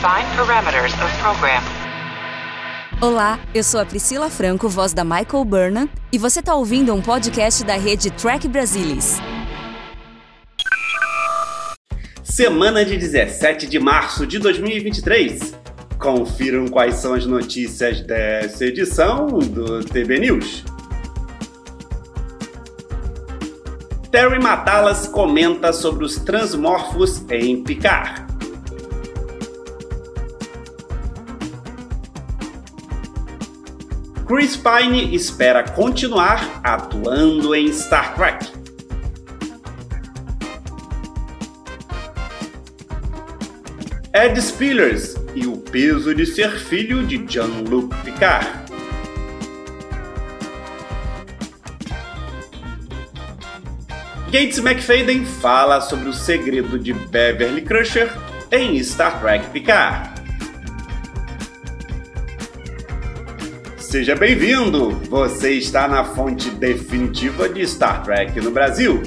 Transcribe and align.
Define 0.00 0.34
parameters 0.34 0.94
of 0.94 1.14
program. 1.20 1.62
Olá, 3.02 3.38
eu 3.54 3.62
sou 3.62 3.78
a 3.78 3.84
Priscila 3.84 4.30
Franco, 4.30 4.66
voz 4.66 4.94
da 4.94 5.04
Michael 5.04 5.44
Burnham, 5.44 5.90
e 6.10 6.16
você 6.16 6.40
está 6.40 6.54
ouvindo 6.54 6.94
um 6.94 7.02
podcast 7.02 7.62
da 7.64 7.74
rede 7.76 8.10
Track 8.10 8.48
Brasilis. 8.48 9.18
Semana 12.22 12.82
de 12.82 12.96
17 12.96 13.66
de 13.66 13.78
março 13.78 14.26
de 14.26 14.38
2023. 14.38 15.54
Confiram 15.98 16.66
quais 16.68 16.94
são 16.94 17.12
as 17.12 17.26
notícias 17.26 18.00
dessa 18.00 18.64
edição 18.64 19.26
do 19.26 19.84
TB 19.84 20.18
News. 20.18 20.64
Terry 24.10 24.42
Matalas 24.42 25.06
comenta 25.06 25.74
sobre 25.74 26.06
os 26.06 26.16
transmorfos 26.16 27.22
em 27.30 27.62
Picard. 27.62 28.19
Chris 34.30 34.56
Pine 34.56 35.12
espera 35.12 35.64
continuar 35.64 36.60
atuando 36.62 37.52
em 37.52 37.66
Star 37.72 38.14
Trek. 38.14 38.46
Ed 44.14 44.40
Spillers 44.40 45.16
e 45.34 45.48
o 45.48 45.56
peso 45.56 46.14
de 46.14 46.24
ser 46.24 46.48
filho 46.60 47.04
de 47.04 47.26
Jean-Luc 47.26 47.92
Picard. 48.04 48.46
Gates 54.26 54.58
McFadden 54.58 55.24
fala 55.24 55.80
sobre 55.80 56.08
o 56.08 56.12
segredo 56.12 56.78
de 56.78 56.92
Beverly 56.92 57.62
Crusher 57.62 58.16
em 58.52 58.76
Star 58.76 59.20
Trek 59.20 59.50
Picard. 59.50 60.19
Seja 63.90 64.14
bem-vindo! 64.14 64.90
Você 65.08 65.54
está 65.54 65.88
na 65.88 66.04
fonte 66.04 66.48
definitiva 66.48 67.48
de 67.48 67.66
Star 67.66 68.04
Trek 68.04 68.40
no 68.40 68.52
Brasil. 68.52 69.02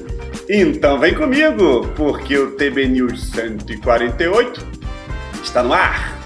Então 0.50 1.00
vem 1.00 1.16
comigo, 1.16 1.88
porque 1.96 2.38
o 2.38 2.52
TB 2.58 2.90
News 2.90 3.32
148 3.32 4.62
está 5.42 5.64
no 5.64 5.72
ar. 5.72 6.20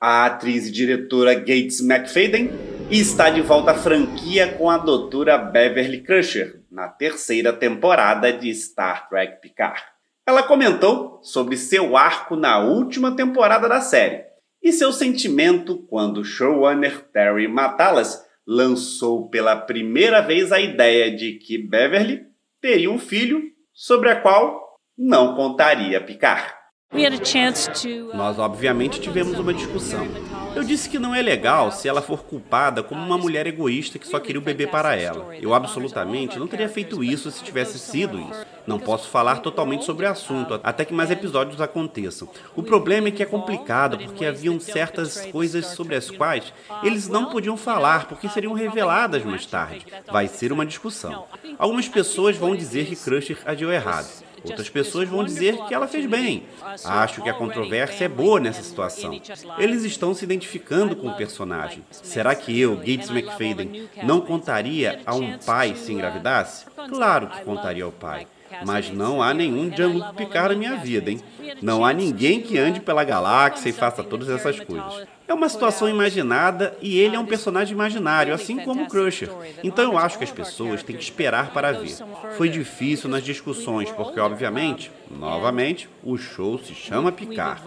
A 0.00 0.26
atriz 0.26 0.66
e 0.66 0.72
diretora 0.72 1.34
Gates 1.34 1.78
McFadden 1.80 2.75
está 2.90 3.30
de 3.30 3.40
volta 3.40 3.72
à 3.72 3.74
franquia 3.74 4.52
com 4.52 4.70
a 4.70 4.78
doutora 4.78 5.36
Beverly 5.36 6.02
Crusher 6.02 6.62
na 6.70 6.88
terceira 6.88 7.52
temporada 7.52 8.32
de 8.32 8.54
Star 8.54 9.08
Trek 9.08 9.40
Picard. 9.40 9.82
Ela 10.24 10.44
comentou 10.44 11.18
sobre 11.22 11.56
seu 11.56 11.96
arco 11.96 12.36
na 12.36 12.60
última 12.60 13.14
temporada 13.16 13.68
da 13.68 13.80
série 13.80 14.24
e 14.62 14.72
seu 14.72 14.92
sentimento 14.92 15.78
quando 15.88 16.18
o 16.18 16.24
showrunner 16.24 17.00
Terry 17.12 17.48
Matalas 17.48 18.24
lançou 18.46 19.28
pela 19.28 19.56
primeira 19.56 20.20
vez 20.20 20.52
a 20.52 20.60
ideia 20.60 21.14
de 21.14 21.32
que 21.32 21.58
Beverly 21.58 22.24
teria 22.60 22.90
um 22.90 22.98
filho 22.98 23.42
sobre 23.72 24.10
a 24.10 24.20
qual 24.20 24.78
não 24.96 25.34
contaria 25.34 26.00
Picard. 26.00 26.54
Uh, 26.96 28.16
Nós, 28.16 28.38
obviamente, 28.38 29.00
tivemos 29.00 29.38
uma 29.38 29.52
discussão. 29.52 30.08
Eu 30.54 30.64
disse 30.64 30.88
que 30.88 30.98
não 30.98 31.14
é 31.14 31.20
legal 31.20 31.70
se 31.70 31.86
ela 31.86 32.00
for 32.00 32.24
culpada 32.24 32.82
como 32.82 33.04
uma 33.04 33.18
mulher 33.18 33.46
egoísta 33.46 33.98
que 33.98 34.08
só 34.08 34.18
queria 34.18 34.40
o 34.40 34.44
bebê 34.44 34.66
para 34.66 34.96
ela. 34.96 35.36
Eu 35.36 35.52
absolutamente 35.52 36.38
não 36.38 36.46
teria 36.46 36.70
feito 36.70 37.04
isso 37.04 37.30
se 37.30 37.44
tivesse 37.44 37.78
sido 37.78 38.18
isso. 38.18 38.46
Não 38.66 38.78
posso 38.78 39.10
falar 39.10 39.40
totalmente 39.40 39.84
sobre 39.84 40.06
o 40.06 40.10
assunto 40.10 40.58
até 40.64 40.86
que 40.86 40.94
mais 40.94 41.10
episódios 41.10 41.60
aconteçam. 41.60 42.28
O 42.54 42.62
problema 42.62 43.08
é 43.08 43.10
que 43.10 43.22
é 43.22 43.26
complicado 43.26 43.98
porque 43.98 44.24
haviam 44.24 44.58
certas 44.58 45.26
coisas 45.26 45.66
sobre 45.66 45.94
as 45.94 46.10
quais 46.10 46.50
eles 46.82 47.06
não 47.06 47.26
podiam 47.26 47.58
falar 47.58 48.08
porque 48.08 48.28
seriam 48.28 48.54
reveladas 48.54 49.22
mais 49.22 49.44
tarde. 49.44 49.86
Vai 50.10 50.26
ser 50.26 50.50
uma 50.52 50.64
discussão. 50.64 51.26
Algumas 51.58 51.86
pessoas 51.86 52.36
vão 52.36 52.56
dizer 52.56 52.86
que 52.86 52.96
Crusher 52.96 53.38
agiu 53.44 53.70
errado. 53.70 54.25
Outras 54.46 54.68
pessoas 54.68 55.08
vão 55.08 55.24
dizer 55.24 55.56
que 55.66 55.74
ela 55.74 55.88
fez 55.88 56.06
bem. 56.06 56.44
Acho 56.84 57.22
que 57.22 57.28
a 57.28 57.34
controvérsia 57.34 58.04
é 58.04 58.08
boa 58.08 58.40
nessa 58.40 58.62
situação. 58.62 59.20
Eles 59.58 59.84
estão 59.84 60.14
se 60.14 60.24
identificando 60.24 60.96
com 60.96 61.08
o 61.08 61.16
personagem. 61.16 61.82
Será 61.90 62.34
que 62.34 62.58
eu, 62.58 62.76
Gates 62.76 63.10
McFadden, 63.10 63.88
não 64.02 64.20
contaria 64.20 65.00
a 65.04 65.14
um 65.14 65.38
pai 65.38 65.74
se 65.74 65.92
engravidasse? 65.92 66.66
Claro 66.88 67.28
que 67.28 67.42
contaria 67.42 67.84
ao 67.84 67.92
pai. 67.92 68.26
Mas 68.64 68.90
não 68.90 69.20
há 69.22 69.34
nenhum 69.34 69.70
Jean-Luc 69.74 70.14
Picard 70.14 70.54
na 70.54 70.58
minha 70.58 70.76
vida, 70.76 71.10
hein? 71.10 71.20
Não 71.60 71.84
há 71.84 71.92
ninguém 71.92 72.40
que 72.40 72.58
ande 72.58 72.80
pela 72.80 73.04
galáxia 73.04 73.68
e 73.68 73.72
faça 73.72 74.02
todas 74.02 74.28
essas 74.28 74.60
coisas. 74.60 75.06
É 75.28 75.34
uma 75.34 75.48
situação 75.48 75.88
imaginada 75.88 76.76
e 76.80 76.98
ele 76.98 77.16
é 77.16 77.18
um 77.18 77.26
personagem 77.26 77.74
imaginário, 77.74 78.32
assim 78.32 78.58
como 78.58 78.84
o 78.84 78.86
Crusher. 78.86 79.28
Então 79.62 79.84
eu 79.92 79.98
acho 79.98 80.18
que 80.18 80.24
as 80.24 80.30
pessoas 80.30 80.82
têm 80.84 80.96
que 80.96 81.02
esperar 81.02 81.52
para 81.52 81.72
ver. 81.72 81.96
Foi 82.36 82.48
difícil 82.48 83.10
nas 83.10 83.24
discussões, 83.24 83.90
porque 83.90 84.20
obviamente, 84.20 84.90
novamente, 85.10 85.88
o 86.04 86.16
show 86.16 86.58
se 86.58 86.74
chama 86.74 87.10
Picard. 87.10 87.62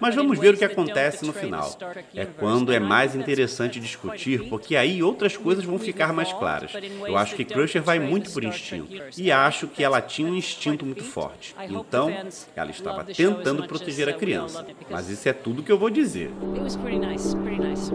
Mas 0.00 0.14
vamos 0.14 0.38
ver 0.38 0.54
o 0.54 0.56
que 0.56 0.64
acontece 0.64 1.24
no 1.24 1.32
final. 1.32 1.76
É 2.14 2.24
quando 2.24 2.72
é 2.72 2.80
mais 2.80 3.14
interessante 3.14 3.78
discutir, 3.78 4.48
porque 4.48 4.74
aí 4.74 5.00
outras 5.00 5.36
coisas 5.36 5.64
vão 5.64 5.78
ficar 5.78 6.12
mais 6.12 6.32
claras. 6.32 6.72
Eu 7.06 7.16
acho 7.16 7.36
que 7.36 7.44
Crusher 7.44 7.82
vai 7.82 8.00
muito 8.00 8.32
por 8.32 8.42
instinto. 8.42 8.92
E 9.16 9.30
acho 9.30 9.68
que 9.68 9.84
ela 9.84 10.00
tinha 10.00 10.28
um 10.28 10.34
instinto 10.34 10.84
muito 10.84 11.04
forte. 11.04 11.54
Então, 11.68 12.12
ela 12.56 12.70
estava 12.70 13.04
tentando 13.04 13.66
proteger 13.68 14.08
a 14.08 14.12
criança. 14.12 14.66
Mas 14.90 15.08
isso 15.08 15.28
é 15.28 15.32
tudo 15.32 15.62
que 15.62 15.70
eu 15.70 15.78
vou 15.78 15.90
dizer. 15.90 16.32
Nice, 17.06 17.34
pretty 17.36 17.60
nice. 17.60 17.92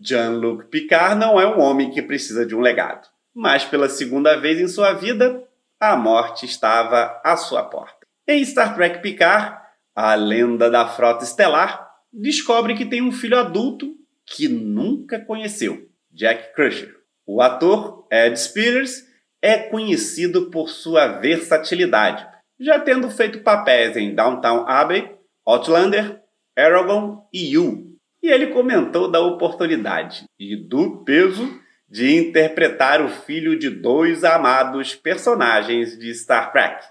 Jean-Luc 0.00 0.68
Picard 0.70 1.16
não 1.16 1.38
é 1.38 1.46
um 1.46 1.60
homem 1.60 1.90
que 1.90 2.00
precisa 2.00 2.46
de 2.46 2.54
um 2.54 2.60
legado, 2.60 3.06
mas 3.34 3.64
pela 3.64 3.88
segunda 3.88 4.36
vez 4.36 4.58
em 4.58 4.68
sua 4.68 4.92
vida, 4.94 5.44
a 5.78 5.96
morte 5.96 6.46
estava 6.46 7.20
à 7.22 7.36
sua 7.36 7.62
porta. 7.62 8.06
Em 8.26 8.42
Star 8.44 8.74
Trek 8.74 9.00
Picard, 9.02 9.58
a 9.94 10.14
lenda 10.14 10.70
da 10.70 10.86
frota 10.86 11.24
estelar 11.24 11.88
descobre 12.12 12.74
que 12.74 12.86
tem 12.86 13.02
um 13.02 13.12
filho 13.12 13.38
adulto 13.38 13.94
que 14.24 14.48
nunca 14.48 15.18
conheceu, 15.18 15.88
Jack 16.10 16.54
Crusher. 16.54 16.94
O 17.26 17.42
ator 17.42 18.06
Ed 18.10 18.38
Spillers 18.38 19.04
é 19.42 19.58
conhecido 19.58 20.50
por 20.50 20.68
sua 20.68 21.06
versatilidade, 21.06 22.26
já 22.58 22.78
tendo 22.78 23.10
feito 23.10 23.40
papéis 23.40 23.96
em 23.96 24.14
Downtown 24.14 24.66
Abbey, 24.68 25.10
Outlander, 25.46 26.20
Aragon 26.56 27.28
e 27.32 27.54
You. 27.54 27.96
E 28.22 28.28
ele 28.28 28.48
comentou 28.48 29.10
da 29.10 29.20
oportunidade 29.20 30.24
e 30.38 30.56
do 30.56 31.04
peso 31.04 31.60
de 31.88 32.16
interpretar 32.16 33.00
o 33.00 33.08
filho 33.08 33.58
de 33.58 33.70
dois 33.70 34.24
amados 34.24 34.94
personagens 34.94 35.96
de 35.96 36.12
Star 36.14 36.52
Trek. 36.52 36.84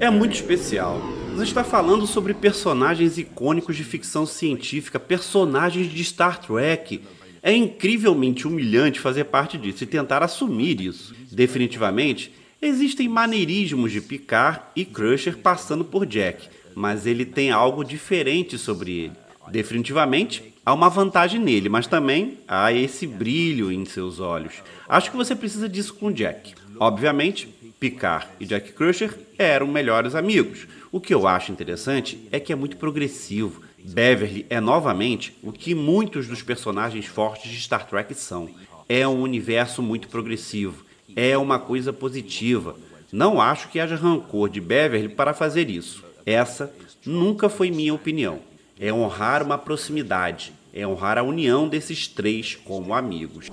É 0.00 0.10
muito 0.10 0.34
especial. 0.34 0.98
Você 1.34 1.44
está 1.44 1.64
falando 1.64 2.06
sobre 2.06 2.34
personagens 2.34 3.16
icônicos 3.16 3.76
de 3.76 3.84
ficção 3.84 4.26
científica, 4.26 4.98
personagens 4.98 5.86
de 5.90 6.04
Star 6.04 6.40
Trek. 6.40 7.02
É 7.46 7.54
incrivelmente 7.54 8.48
humilhante 8.48 8.98
fazer 8.98 9.24
parte 9.24 9.58
disso 9.58 9.84
e 9.84 9.86
tentar 9.86 10.22
assumir 10.22 10.80
isso. 10.80 11.14
Definitivamente, 11.30 12.32
existem 12.60 13.06
maneirismos 13.06 13.92
de 13.92 14.00
Picard 14.00 14.62
e 14.74 14.82
Crusher 14.82 15.36
passando 15.36 15.84
por 15.84 16.06
Jack, 16.06 16.48
mas 16.74 17.04
ele 17.04 17.26
tem 17.26 17.50
algo 17.50 17.84
diferente 17.84 18.56
sobre 18.56 18.92
ele. 18.92 19.12
Definitivamente, 19.50 20.54
há 20.64 20.72
uma 20.72 20.88
vantagem 20.88 21.38
nele, 21.38 21.68
mas 21.68 21.86
também 21.86 22.38
há 22.48 22.72
esse 22.72 23.06
brilho 23.06 23.70
em 23.70 23.84
seus 23.84 24.20
olhos. 24.20 24.54
Acho 24.88 25.10
que 25.10 25.16
você 25.18 25.36
precisa 25.36 25.68
disso 25.68 25.92
com 25.92 26.10
Jack. 26.10 26.54
Obviamente, 26.80 27.46
Picard 27.78 28.26
e 28.40 28.46
Jack 28.46 28.72
Crusher 28.72 29.14
eram 29.36 29.66
melhores 29.66 30.14
amigos. 30.14 30.66
O 30.90 30.98
que 30.98 31.12
eu 31.12 31.28
acho 31.28 31.52
interessante 31.52 32.18
é 32.32 32.40
que 32.40 32.54
é 32.54 32.56
muito 32.56 32.78
progressivo. 32.78 33.60
Beverly 33.84 34.46
é 34.48 34.60
novamente 34.60 35.36
o 35.42 35.52
que 35.52 35.74
muitos 35.74 36.26
dos 36.26 36.42
personagens 36.42 37.04
fortes 37.04 37.50
de 37.50 37.60
Star 37.60 37.86
Trek 37.86 38.14
são. 38.14 38.48
É 38.88 39.06
um 39.06 39.20
universo 39.20 39.82
muito 39.82 40.08
progressivo, 40.08 40.84
é 41.14 41.36
uma 41.36 41.58
coisa 41.58 41.92
positiva. 41.92 42.76
Não 43.12 43.40
acho 43.40 43.68
que 43.68 43.78
haja 43.78 43.94
rancor 43.94 44.48
de 44.48 44.60
Beverly 44.60 45.10
para 45.10 45.34
fazer 45.34 45.68
isso. 45.68 46.02
Essa 46.24 46.74
nunca 47.04 47.50
foi 47.50 47.70
minha 47.70 47.92
opinião. 47.92 48.40
É 48.80 48.90
honrar 48.90 49.42
uma 49.42 49.58
proximidade, 49.58 50.54
é 50.72 50.86
honrar 50.86 51.18
a 51.18 51.22
união 51.22 51.68
desses 51.68 52.08
três 52.08 52.56
como 52.56 52.94
amigos. 52.94 53.50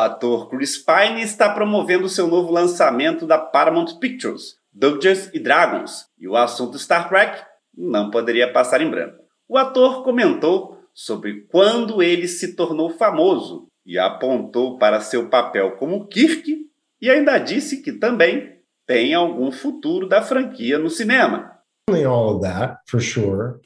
Ator 0.00 0.48
Chris 0.48 0.78
Pine 0.78 1.22
está 1.22 1.48
promovendo 1.50 2.08
seu 2.08 2.26
novo 2.26 2.52
lançamento 2.52 3.26
da 3.26 3.38
Paramount 3.38 3.98
Pictures, 4.00 4.56
Dungeons 4.72 5.30
e 5.32 5.38
Dragons, 5.38 6.06
e 6.18 6.26
o 6.26 6.36
assunto 6.36 6.78
Star 6.78 7.08
Trek 7.08 7.42
não 7.76 8.10
poderia 8.10 8.52
passar 8.52 8.80
em 8.80 8.90
branco. 8.90 9.18
O 9.48 9.58
ator 9.58 10.02
comentou 10.02 10.78
sobre 10.94 11.42
quando 11.50 12.02
ele 12.02 12.28
se 12.28 12.54
tornou 12.54 12.90
famoso 12.90 13.66
e 13.84 13.98
apontou 13.98 14.78
para 14.78 15.00
seu 15.00 15.28
papel 15.28 15.76
como 15.76 16.06
Kirk 16.06 16.66
e 17.00 17.10
ainda 17.10 17.38
disse 17.38 17.82
que 17.82 17.92
também 17.92 18.56
tem 18.86 19.14
algum 19.14 19.50
futuro 19.50 20.08
da 20.08 20.20
franquia 20.20 20.78
no 20.78 20.90
cinema. 20.90 21.52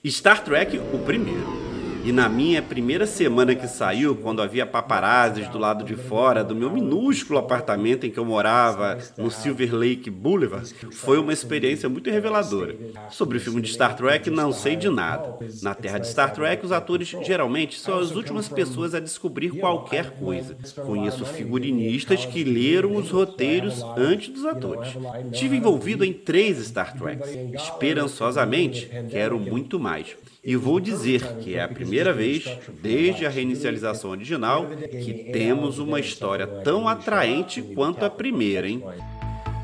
Star 0.06 0.42
Trek, 0.42 0.78
o 0.78 0.98
primeiro. 1.00 1.63
E 2.04 2.12
na 2.12 2.28
minha 2.28 2.60
primeira 2.60 3.06
semana 3.06 3.54
que 3.54 3.66
saiu, 3.66 4.14
quando 4.14 4.42
havia 4.42 4.66
paparazzis 4.66 5.48
do 5.48 5.56
lado 5.56 5.82
de 5.86 5.96
fora 5.96 6.44
do 6.44 6.54
meu 6.54 6.70
minúsculo 6.70 7.38
apartamento 7.38 8.04
em 8.04 8.10
que 8.10 8.18
eu 8.18 8.26
morava, 8.26 8.98
no 9.16 9.30
Silver 9.30 9.74
Lake 9.74 10.10
Boulevard, 10.10 10.70
foi 10.92 11.18
uma 11.18 11.32
experiência 11.32 11.88
muito 11.88 12.10
reveladora. 12.10 12.76
Sobre 13.10 13.38
o 13.38 13.40
filme 13.40 13.62
de 13.62 13.72
Star 13.72 13.96
Trek, 13.96 14.28
não 14.28 14.52
sei 14.52 14.76
de 14.76 14.90
nada. 14.90 15.38
Na 15.62 15.74
terra 15.74 15.96
de 15.96 16.06
Star 16.06 16.34
Trek, 16.34 16.66
os 16.66 16.72
atores 16.72 17.08
geralmente 17.22 17.80
são 17.80 17.98
as 17.98 18.10
últimas 18.10 18.48
pessoas 18.48 18.94
a 18.94 19.00
descobrir 19.00 19.52
qualquer 19.52 20.10
coisa. 20.10 20.54
Conheço 20.84 21.24
figurinistas 21.24 22.26
que 22.26 22.44
leram 22.44 22.96
os 22.96 23.10
roteiros 23.10 23.82
antes 23.96 24.28
dos 24.28 24.44
atores. 24.44 24.90
Tive 25.32 25.56
envolvido 25.56 26.04
em 26.04 26.12
três 26.12 26.58
Star 26.66 26.94
Treks. 26.98 27.30
Esperançosamente, 27.54 28.90
quero 29.08 29.40
muito 29.40 29.80
mais. 29.80 30.14
E 30.44 30.56
vou 30.56 30.78
dizer 30.78 31.38
que 31.38 31.54
é 31.54 31.62
a 31.62 31.68
primeira 31.68 32.12
vez, 32.12 32.44
desde 32.82 33.24
a 33.24 33.30
reinicialização 33.30 34.10
original, 34.10 34.66
que 34.66 35.30
temos 35.32 35.78
uma 35.78 35.98
história 35.98 36.46
tão 36.46 36.86
atraente 36.86 37.62
quanto 37.62 38.04
a 38.04 38.10
primeira, 38.10 38.68
hein? 38.68 38.84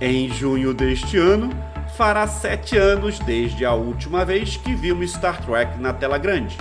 Em 0.01 0.31
junho 0.31 0.73
deste 0.73 1.19
ano, 1.19 1.51
fará 1.99 2.27
sete 2.27 2.79
anos 2.79 3.19
desde 3.19 3.63
a 3.67 3.75
última 3.75 4.25
vez 4.25 4.57
que 4.57 4.75
vimos 4.75 5.13
Star 5.13 5.45
Trek 5.45 5.79
na 5.79 5.93
tela 5.93 6.17
grande. 6.17 6.57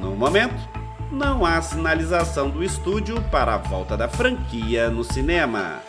No 0.00 0.14
momento, 0.14 0.54
não 1.10 1.44
há 1.44 1.60
sinalização 1.60 2.48
do 2.48 2.62
estúdio 2.62 3.20
para 3.32 3.54
a 3.54 3.58
volta 3.58 3.96
da 3.96 4.08
franquia 4.08 4.88
no 4.88 5.02
cinema. 5.02 5.82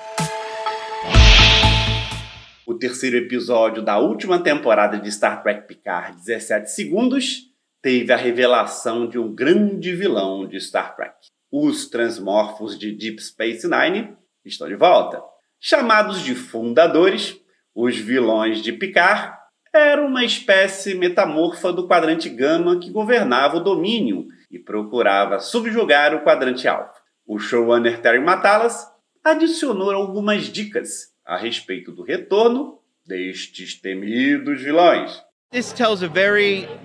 O 2.65 2.73
terceiro 2.73 3.17
episódio 3.17 3.83
da 3.83 3.99
última 3.99 4.39
temporada 4.39 4.97
de 4.97 5.11
Star 5.11 5.43
Trek 5.43 5.67
Picard, 5.67 6.17
17 6.17 6.71
segundos, 6.71 7.50
teve 7.81 8.13
a 8.13 8.17
revelação 8.17 9.07
de 9.07 9.17
um 9.17 9.33
grande 9.33 9.95
vilão 9.95 10.47
de 10.47 10.59
Star 10.59 10.95
Trek. 10.95 11.15
Os 11.51 11.89
transmorfos 11.89 12.77
de 12.77 12.91
Deep 12.91 13.21
Space 13.21 13.67
Nine 13.67 14.15
estão 14.45 14.67
de 14.67 14.75
volta. 14.75 15.21
Chamados 15.59 16.21
de 16.21 16.35
fundadores, 16.35 17.37
os 17.73 17.97
vilões 17.97 18.61
de 18.61 18.71
Picard 18.71 19.37
eram 19.73 20.07
uma 20.07 20.23
espécie 20.23 20.93
metamorfa 20.93 21.71
do 21.71 21.87
quadrante 21.87 22.29
gama 22.29 22.79
que 22.79 22.91
governava 22.91 23.57
o 23.57 23.63
domínio 23.63 24.27
e 24.49 24.59
procurava 24.59 25.39
subjugar 25.39 26.13
o 26.13 26.23
quadrante 26.23 26.67
alfa. 26.67 27.01
O 27.25 27.39
showrunner 27.39 28.01
Terry 28.01 28.19
Matalas 28.19 28.85
adicionou 29.23 29.91
algumas 29.91 30.43
dicas 30.43 31.11
a 31.25 31.37
respeito 31.37 31.91
do 31.91 32.03
retorno 32.03 32.79
destes 33.05 33.79
temidos 33.79 34.61
vilões. 34.61 35.23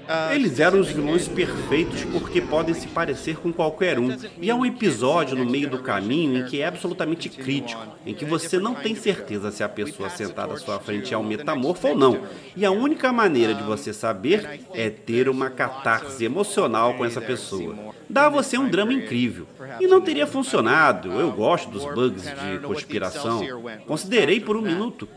Uh, 0.09 0.35
Eles 0.35 0.59
eram 0.59 0.81
os 0.81 0.89
vilões 0.89 1.29
perfeitos 1.29 2.03
porque 2.07 2.41
podem 2.41 2.75
se 2.75 2.89
parecer 2.89 3.37
com 3.37 3.53
qualquer 3.53 3.97
um. 3.97 4.09
E 4.41 4.51
há 4.51 4.57
um 4.57 4.67
episódio 4.67 5.37
no 5.37 5.45
meio 5.49 5.71
do 5.71 5.79
caminho 5.79 6.39
em 6.39 6.47
que 6.47 6.61
é 6.61 6.67
absolutamente 6.67 7.29
crítico, 7.29 7.81
em 8.05 8.13
que 8.13 8.25
você 8.25 8.59
não 8.59 8.75
tem 8.75 8.97
certeza 8.97 9.53
se 9.53 9.63
a 9.63 9.69
pessoa 9.69 10.11
sentada 10.11 10.55
à 10.55 10.57
sua 10.57 10.81
frente 10.81 11.15
é 11.15 11.19
um 11.19 11.23
metamorfo 11.23 11.87
ou 11.87 11.97
não. 11.97 12.23
E 12.57 12.67
a 12.67 12.73
única 12.73 13.13
maneira 13.13 13.55
de 13.55 13.63
você 13.63 13.93
saber 13.93 14.61
é 14.75 14.91
ter 14.91 15.29
uma 15.29 15.49
catarse 15.49 16.25
emocional 16.25 16.95
com 16.95 17.05
essa 17.05 17.21
pessoa 17.21 17.95
dá 18.09 18.27
a 18.27 18.31
você 18.31 18.57
um 18.57 18.69
drama 18.69 18.93
incrível. 18.93 19.47
E 19.81 19.87
não 19.87 20.01
teria 20.01 20.27
funcionado. 20.27 21.13
Eu 21.13 21.33
gosto 21.33 21.71
dos 21.71 21.85
bugs 21.85 22.23
de 22.23 22.59
conspiração. 22.61 23.43
Considerei 23.87 24.41
por 24.41 24.57
um 24.57 24.63
minuto 24.63 25.09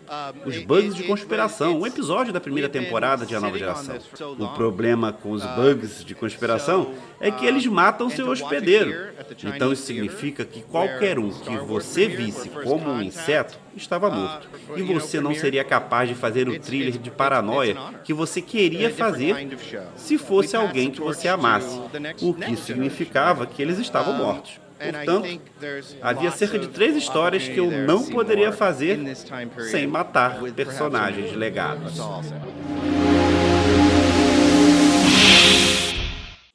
os 0.45 0.57
bugs 0.59 0.95
de 0.95 1.03
conspiração, 1.03 1.79
um 1.79 1.87
episódio 1.87 2.33
da 2.33 2.39
primeira 2.39 2.69
temporada 2.69 3.25
de 3.25 3.35
A 3.35 3.39
Nova 3.39 3.57
Geração. 3.57 3.97
O 4.37 4.47
problema 4.49 5.11
com 5.13 5.31
os 5.31 5.43
bugs 5.43 6.03
de 6.03 6.15
conspiração 6.15 6.93
é 7.19 7.31
que 7.31 7.45
eles 7.45 7.65
matam 7.65 8.09
seu 8.09 8.29
hospedeiro. 8.29 9.09
Então 9.43 9.71
isso 9.71 9.83
significa 9.83 10.45
que 10.45 10.61
qualquer 10.61 11.19
um 11.19 11.29
que 11.29 11.57
você 11.57 12.07
visse 12.07 12.49
como 12.49 12.89
um 12.89 13.01
inseto 13.01 13.57
estava 13.75 14.09
morto. 14.09 14.49
E 14.75 14.81
você 14.81 15.19
não 15.21 15.33
seria 15.33 15.63
capaz 15.63 16.09
de 16.09 16.15
fazer 16.15 16.47
o 16.47 16.59
thriller 16.59 16.97
de 16.97 17.11
paranoia 17.11 17.75
que 18.03 18.13
você 18.13 18.41
queria 18.41 18.89
fazer 18.89 19.35
se 19.95 20.17
fosse 20.17 20.55
alguém 20.55 20.91
que 20.91 20.99
você 20.99 21.27
amasse, 21.27 21.79
o 22.21 22.33
que 22.33 22.55
significava 22.55 23.45
que 23.45 23.61
eles 23.61 23.77
estavam 23.77 24.13
mortos. 24.13 24.48
Portanto, 24.79 25.41
havia 26.01 26.31
cerca 26.31 26.57
de 26.57 26.69
três 26.69 26.95
histórias 26.95 27.45
que 27.47 27.59
eu 27.59 27.69
não 27.69 28.05
poderia 28.05 28.51
fazer 28.53 28.97
sem 29.69 29.85
matar 29.85 30.39
personagens 30.55 31.35
legados. 31.35 31.99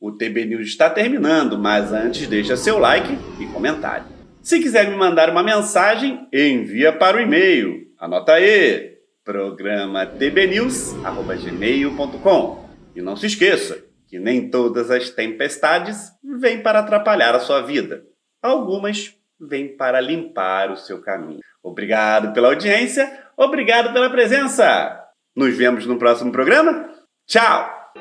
O 0.00 0.10
TB 0.12 0.46
News 0.46 0.68
está 0.68 0.88
terminando, 0.88 1.58
mas 1.58 1.92
antes 1.92 2.26
deixa 2.26 2.56
seu 2.56 2.78
like 2.78 3.18
e 3.38 3.44
comentário. 3.46 4.06
Se 4.42 4.58
quiser 4.60 4.88
me 4.88 4.96
mandar 4.96 5.28
uma 5.30 5.42
mensagem, 5.42 6.26
envia 6.32 6.90
para 6.92 7.18
o 7.18 7.20
e-mail. 7.20 7.84
Anota 7.98 8.32
aí: 8.34 8.94
programa 9.24 10.06
tbnews@gmail.com. 10.06 12.64
E 12.94 13.02
não 13.02 13.16
se 13.16 13.26
esqueça 13.26 13.82
que 14.06 14.18
nem 14.18 14.48
todas 14.48 14.90
as 14.90 15.10
tempestades 15.10 16.12
vêm 16.38 16.62
para 16.62 16.78
atrapalhar 16.80 17.34
a 17.34 17.40
sua 17.40 17.62
vida. 17.62 18.04
Algumas 18.44 19.16
vêm 19.40 19.74
para 19.74 20.02
limpar 20.02 20.70
o 20.70 20.76
seu 20.76 21.00
caminho. 21.00 21.40
Obrigado 21.62 22.34
pela 22.34 22.48
audiência, 22.48 23.10
obrigado 23.38 23.90
pela 23.90 24.10
presença. 24.10 25.00
Nos 25.34 25.56
vemos 25.56 25.86
no 25.86 25.98
próximo 25.98 26.30
programa. 26.30 26.90
Tchau! 27.26 27.94